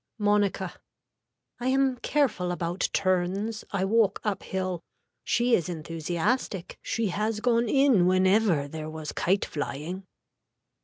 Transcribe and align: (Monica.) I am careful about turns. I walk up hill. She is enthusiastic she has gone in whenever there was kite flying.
(Monica.) 0.17 0.73
I 1.59 1.67
am 1.67 1.97
careful 1.99 2.51
about 2.51 2.89
turns. 2.91 3.63
I 3.69 3.85
walk 3.85 4.19
up 4.23 4.41
hill. 4.41 4.81
She 5.23 5.53
is 5.53 5.69
enthusiastic 5.69 6.79
she 6.81 7.09
has 7.09 7.39
gone 7.39 7.69
in 7.69 8.07
whenever 8.07 8.67
there 8.67 8.89
was 8.89 9.11
kite 9.11 9.45
flying. 9.45 10.07